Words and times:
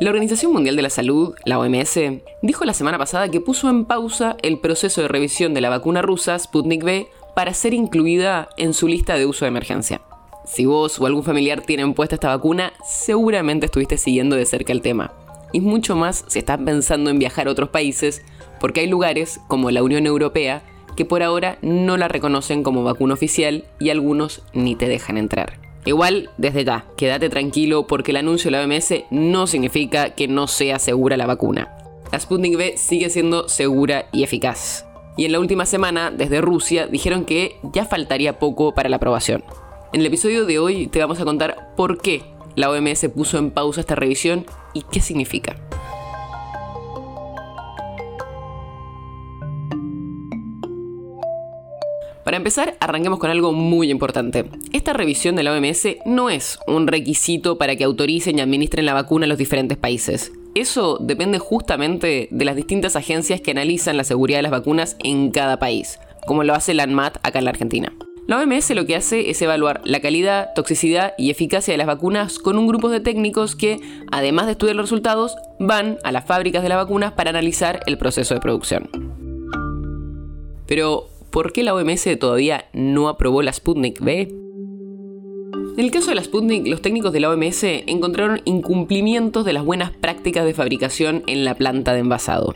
La 0.00 0.10
Organización 0.10 0.52
Mundial 0.52 0.74
de 0.74 0.82
la 0.82 0.90
Salud, 0.90 1.36
la 1.44 1.56
OMS, 1.56 2.00
dijo 2.42 2.64
la 2.64 2.74
semana 2.74 2.98
pasada 2.98 3.28
que 3.28 3.40
puso 3.40 3.70
en 3.70 3.84
pausa 3.84 4.36
el 4.42 4.58
proceso 4.58 5.02
de 5.02 5.08
revisión 5.08 5.54
de 5.54 5.60
la 5.60 5.70
vacuna 5.70 6.02
rusa 6.02 6.36
Sputnik 6.36 6.82
V 6.82 7.06
para 7.36 7.54
ser 7.54 7.74
incluida 7.74 8.48
en 8.56 8.74
su 8.74 8.88
lista 8.88 9.16
de 9.16 9.26
uso 9.26 9.44
de 9.44 9.50
emergencia. 9.50 10.00
Si 10.44 10.66
vos 10.66 10.98
o 10.98 11.06
algún 11.06 11.22
familiar 11.22 11.62
tienen 11.62 11.94
puesta 11.94 12.16
esta 12.16 12.34
vacuna, 12.34 12.72
seguramente 12.84 13.66
estuviste 13.66 13.96
siguiendo 13.96 14.34
de 14.34 14.46
cerca 14.46 14.72
el 14.72 14.82
tema. 14.82 15.12
Y 15.52 15.60
mucho 15.60 15.94
más 15.94 16.24
si 16.26 16.40
estás 16.40 16.58
pensando 16.58 17.10
en 17.10 17.20
viajar 17.20 17.46
a 17.46 17.52
otros 17.52 17.68
países, 17.68 18.22
porque 18.58 18.80
hay 18.80 18.88
lugares, 18.88 19.38
como 19.46 19.70
la 19.70 19.84
Unión 19.84 20.06
Europea, 20.06 20.64
que 20.96 21.04
por 21.04 21.22
ahora 21.22 21.56
no 21.62 21.96
la 21.96 22.08
reconocen 22.08 22.64
como 22.64 22.82
vacuna 22.82 23.14
oficial 23.14 23.64
y 23.78 23.90
algunos 23.90 24.42
ni 24.54 24.74
te 24.74 24.88
dejan 24.88 25.18
entrar. 25.18 25.63
Igual, 25.86 26.30
desde 26.38 26.64
ya, 26.64 26.86
quédate 26.96 27.28
tranquilo 27.28 27.86
porque 27.86 28.12
el 28.12 28.16
anuncio 28.16 28.50
de 28.50 28.56
la 28.56 28.64
OMS 28.64 29.04
no 29.10 29.46
significa 29.46 30.10
que 30.14 30.28
no 30.28 30.46
sea 30.46 30.78
segura 30.78 31.16
la 31.16 31.26
vacuna. 31.26 31.76
La 32.10 32.18
Sputnik 32.18 32.56
V 32.56 32.76
sigue 32.76 33.10
siendo 33.10 33.48
segura 33.48 34.06
y 34.12 34.22
eficaz. 34.22 34.86
Y 35.16 35.26
en 35.26 35.32
la 35.32 35.40
última 35.40 35.66
semana, 35.66 36.10
desde 36.10 36.40
Rusia, 36.40 36.86
dijeron 36.86 37.24
que 37.24 37.56
ya 37.72 37.84
faltaría 37.84 38.38
poco 38.38 38.72
para 38.72 38.88
la 38.88 38.96
aprobación. 38.96 39.44
En 39.92 40.00
el 40.00 40.06
episodio 40.06 40.46
de 40.46 40.58
hoy 40.58 40.86
te 40.86 40.98
vamos 40.98 41.20
a 41.20 41.24
contar 41.24 41.74
por 41.76 42.00
qué 42.00 42.22
la 42.56 42.70
OMS 42.70 43.08
puso 43.14 43.38
en 43.38 43.50
pausa 43.50 43.80
esta 43.80 43.94
revisión 43.94 44.46
y 44.72 44.82
qué 44.82 45.00
significa. 45.00 45.56
Para 52.24 52.38
empezar, 52.38 52.76
arranquemos 52.80 53.18
con 53.18 53.30
algo 53.30 53.52
muy 53.52 53.90
importante. 53.90 54.46
Esta 54.72 54.94
revisión 54.94 55.36
de 55.36 55.42
la 55.42 55.52
OMS 55.52 55.98
no 56.06 56.30
es 56.30 56.58
un 56.66 56.86
requisito 56.86 57.58
para 57.58 57.76
que 57.76 57.84
autoricen 57.84 58.38
y 58.38 58.40
administren 58.40 58.86
la 58.86 58.94
vacuna 58.94 59.26
en 59.26 59.28
los 59.28 59.38
diferentes 59.38 59.76
países. 59.76 60.32
Eso 60.54 60.96
depende 61.00 61.38
justamente 61.38 62.28
de 62.30 62.44
las 62.46 62.56
distintas 62.56 62.96
agencias 62.96 63.42
que 63.42 63.50
analizan 63.50 63.98
la 63.98 64.04
seguridad 64.04 64.38
de 64.38 64.44
las 64.44 64.52
vacunas 64.52 64.96
en 65.04 65.32
cada 65.32 65.58
país, 65.58 65.98
como 66.26 66.44
lo 66.44 66.54
hace 66.54 66.72
la 66.72 66.84
ANMAT 66.84 67.18
acá 67.22 67.40
en 67.40 67.44
la 67.44 67.50
Argentina. 67.50 67.92
La 68.26 68.38
OMS 68.38 68.70
lo 68.70 68.86
que 68.86 68.96
hace 68.96 69.28
es 69.28 69.42
evaluar 69.42 69.82
la 69.84 70.00
calidad, 70.00 70.54
toxicidad 70.54 71.12
y 71.18 71.28
eficacia 71.28 71.74
de 71.74 71.78
las 71.78 71.86
vacunas 71.86 72.38
con 72.38 72.56
un 72.56 72.66
grupo 72.66 72.88
de 72.88 73.00
técnicos 73.00 73.54
que, 73.54 73.80
además 74.10 74.46
de 74.46 74.52
estudiar 74.52 74.76
los 74.76 74.86
resultados, 74.86 75.36
van 75.60 75.98
a 76.04 76.12
las 76.12 76.24
fábricas 76.24 76.62
de 76.62 76.70
las 76.70 76.78
vacunas 76.78 77.12
para 77.12 77.28
analizar 77.28 77.80
el 77.84 77.98
proceso 77.98 78.32
de 78.32 78.40
producción. 78.40 78.88
Pero, 80.66 81.08
¿por 81.34 81.52
qué 81.52 81.64
la 81.64 81.74
OMS 81.74 82.06
todavía 82.20 82.66
no 82.72 83.08
aprobó 83.08 83.42
la 83.42 83.52
Sputnik 83.52 84.00
V? 84.00 84.28
En 85.76 85.84
el 85.84 85.90
caso 85.90 86.10
de 86.10 86.14
la 86.14 86.22
Sputnik, 86.22 86.68
los 86.68 86.80
técnicos 86.80 87.12
de 87.12 87.18
la 87.18 87.28
OMS 87.28 87.64
encontraron 87.64 88.40
incumplimientos 88.44 89.44
de 89.44 89.52
las 89.52 89.64
buenas 89.64 89.90
prácticas 89.90 90.44
de 90.44 90.54
fabricación 90.54 91.24
en 91.26 91.44
la 91.44 91.56
planta 91.56 91.92
de 91.92 91.98
envasado. 91.98 92.54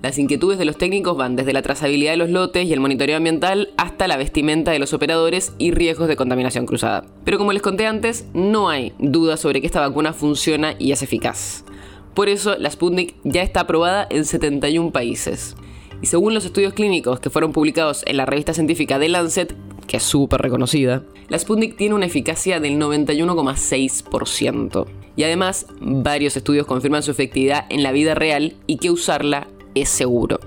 Las 0.00 0.18
inquietudes 0.18 0.58
de 0.58 0.64
los 0.64 0.78
técnicos 0.78 1.18
van 1.18 1.36
desde 1.36 1.52
la 1.52 1.60
trazabilidad 1.60 2.12
de 2.12 2.16
los 2.16 2.30
lotes 2.30 2.66
y 2.66 2.72
el 2.72 2.80
monitoreo 2.80 3.18
ambiental 3.18 3.74
hasta 3.76 4.08
la 4.08 4.16
vestimenta 4.16 4.70
de 4.70 4.78
los 4.78 4.94
operadores 4.94 5.52
y 5.58 5.72
riesgos 5.72 6.08
de 6.08 6.16
contaminación 6.16 6.64
cruzada. 6.64 7.04
Pero 7.26 7.36
como 7.36 7.52
les 7.52 7.60
conté 7.60 7.86
antes, 7.86 8.26
no 8.32 8.70
hay 8.70 8.94
duda 8.98 9.36
sobre 9.36 9.60
que 9.60 9.66
esta 9.66 9.86
vacuna 9.86 10.14
funciona 10.14 10.76
y 10.78 10.92
es 10.92 11.02
eficaz. 11.02 11.66
Por 12.14 12.30
eso, 12.30 12.56
la 12.56 12.70
Sputnik 12.70 13.16
ya 13.22 13.42
está 13.42 13.60
aprobada 13.60 14.06
en 14.08 14.24
71 14.24 14.92
países. 14.92 15.56
Y 16.04 16.06
según 16.06 16.34
los 16.34 16.44
estudios 16.44 16.74
clínicos 16.74 17.18
que 17.18 17.30
fueron 17.30 17.52
publicados 17.52 18.04
en 18.06 18.18
la 18.18 18.26
revista 18.26 18.52
científica 18.52 18.98
The 18.98 19.08
Lancet, 19.08 19.56
que 19.86 19.96
es 19.96 20.02
súper 20.02 20.42
reconocida, 20.42 21.02
la 21.30 21.38
Sputnik 21.38 21.78
tiene 21.78 21.94
una 21.94 22.04
eficacia 22.04 22.60
del 22.60 22.78
91,6%. 22.78 24.86
Y 25.16 25.22
además, 25.22 25.66
varios 25.80 26.36
estudios 26.36 26.66
confirman 26.66 27.02
su 27.02 27.10
efectividad 27.10 27.64
en 27.70 27.82
la 27.82 27.90
vida 27.90 28.14
real 28.14 28.54
y 28.66 28.76
que 28.76 28.90
usarla 28.90 29.48
es 29.74 29.88
seguro. 29.88 30.40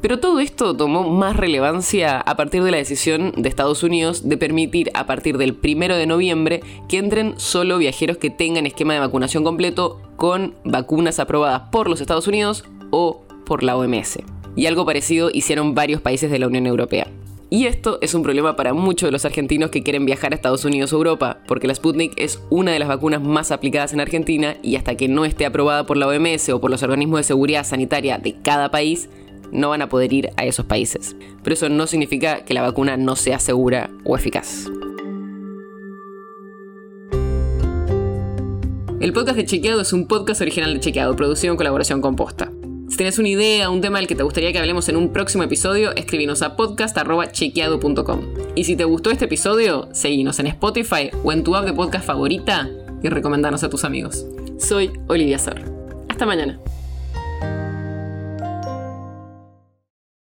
Pero 0.00 0.18
todo 0.18 0.40
esto 0.40 0.76
tomó 0.76 1.08
más 1.08 1.36
relevancia 1.36 2.18
a 2.18 2.36
partir 2.36 2.64
de 2.64 2.72
la 2.72 2.78
decisión 2.78 3.32
de 3.36 3.48
Estados 3.48 3.84
Unidos 3.84 4.28
de 4.28 4.38
permitir 4.38 4.90
a 4.94 5.06
partir 5.06 5.38
del 5.38 5.56
1 5.62 5.94
de 5.94 6.06
noviembre 6.08 6.62
que 6.88 6.98
entren 6.98 7.34
solo 7.36 7.78
viajeros 7.78 8.16
que 8.16 8.30
tengan 8.30 8.66
esquema 8.66 8.94
de 8.94 8.98
vacunación 8.98 9.44
completo 9.44 10.00
con 10.16 10.56
vacunas 10.64 11.20
aprobadas 11.20 11.68
por 11.70 11.88
los 11.88 12.00
Estados 12.00 12.26
Unidos 12.26 12.64
o 12.90 13.22
por 13.44 13.62
la 13.62 13.76
OMS. 13.76 14.18
Y 14.56 14.66
algo 14.66 14.84
parecido 14.84 15.30
hicieron 15.32 15.74
varios 15.74 16.00
países 16.00 16.30
de 16.30 16.38
la 16.38 16.46
Unión 16.46 16.66
Europea. 16.66 17.06
Y 17.52 17.66
esto 17.66 17.98
es 18.00 18.14
un 18.14 18.22
problema 18.22 18.54
para 18.54 18.74
muchos 18.74 19.08
de 19.08 19.12
los 19.12 19.24
argentinos 19.24 19.70
que 19.70 19.82
quieren 19.82 20.06
viajar 20.06 20.32
a 20.32 20.36
Estados 20.36 20.64
Unidos 20.64 20.92
o 20.92 20.96
Europa, 20.96 21.38
porque 21.48 21.66
la 21.66 21.74
Sputnik 21.74 22.12
es 22.16 22.40
una 22.48 22.70
de 22.70 22.78
las 22.78 22.86
vacunas 22.86 23.20
más 23.20 23.50
aplicadas 23.50 23.92
en 23.92 24.00
Argentina 24.00 24.56
y 24.62 24.76
hasta 24.76 24.94
que 24.94 25.08
no 25.08 25.24
esté 25.24 25.46
aprobada 25.46 25.84
por 25.84 25.96
la 25.96 26.06
OMS 26.06 26.48
o 26.50 26.60
por 26.60 26.70
los 26.70 26.84
organismos 26.84 27.18
de 27.18 27.24
seguridad 27.24 27.64
sanitaria 27.64 28.18
de 28.18 28.36
cada 28.40 28.70
país, 28.70 29.08
no 29.50 29.70
van 29.70 29.82
a 29.82 29.88
poder 29.88 30.12
ir 30.12 30.30
a 30.36 30.44
esos 30.44 30.64
países. 30.64 31.16
Pero 31.42 31.54
eso 31.54 31.68
no 31.68 31.88
significa 31.88 32.44
que 32.44 32.54
la 32.54 32.62
vacuna 32.62 32.96
no 32.96 33.16
sea 33.16 33.40
segura 33.40 33.90
o 34.04 34.16
eficaz. 34.16 34.66
El 39.00 39.12
podcast 39.12 39.38
de 39.38 39.46
Chequeado 39.46 39.80
es 39.80 39.92
un 39.92 40.06
podcast 40.06 40.40
original 40.40 40.72
de 40.72 40.78
Chequeado, 40.78 41.16
producido 41.16 41.52
en 41.52 41.56
colaboración 41.56 42.00
con 42.00 42.14
Posta. 42.14 42.52
Si 42.90 42.96
tienes 42.96 43.20
una 43.20 43.28
idea, 43.28 43.70
un 43.70 43.80
tema 43.80 43.98
del 43.98 44.08
que 44.08 44.16
te 44.16 44.24
gustaría 44.24 44.52
que 44.52 44.58
hablemos 44.58 44.88
en 44.88 44.96
un 44.96 45.12
próximo 45.12 45.44
episodio, 45.44 45.94
escríbenos 45.94 46.42
a 46.42 46.56
podcast.chequeado.com. 46.56 48.20
Y 48.56 48.64
si 48.64 48.74
te 48.74 48.82
gustó 48.82 49.12
este 49.12 49.26
episodio, 49.26 49.88
seguinos 49.92 50.40
en 50.40 50.48
Spotify 50.48 51.10
o 51.22 51.30
en 51.30 51.44
tu 51.44 51.54
app 51.54 51.66
de 51.66 51.72
podcast 51.72 52.04
favorita 52.04 52.68
y 53.00 53.08
recomendanos 53.08 53.62
a 53.62 53.70
tus 53.70 53.84
amigos. 53.84 54.26
Soy 54.58 54.90
Olivia 55.06 55.38
Sor. 55.38 55.62
Hasta 56.08 56.26
mañana. 56.26 56.58